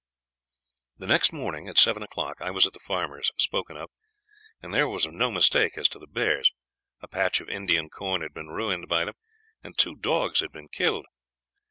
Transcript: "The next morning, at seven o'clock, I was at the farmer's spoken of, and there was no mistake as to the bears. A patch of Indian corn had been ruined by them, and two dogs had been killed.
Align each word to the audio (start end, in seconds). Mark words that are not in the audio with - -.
"The 0.97 1.05
next 1.05 1.31
morning, 1.31 1.67
at 1.69 1.77
seven 1.77 2.01
o'clock, 2.01 2.41
I 2.41 2.49
was 2.49 2.65
at 2.65 2.73
the 2.73 2.79
farmer's 2.79 3.31
spoken 3.37 3.77
of, 3.77 3.91
and 4.59 4.73
there 4.73 4.87
was 4.89 5.05
no 5.05 5.29
mistake 5.29 5.77
as 5.77 5.87
to 5.89 5.99
the 5.99 6.07
bears. 6.07 6.51
A 7.01 7.07
patch 7.07 7.39
of 7.39 7.49
Indian 7.49 7.87
corn 7.87 8.23
had 8.23 8.33
been 8.33 8.47
ruined 8.47 8.87
by 8.87 9.05
them, 9.05 9.13
and 9.61 9.77
two 9.77 9.95
dogs 9.95 10.39
had 10.39 10.51
been 10.51 10.69
killed. 10.69 11.05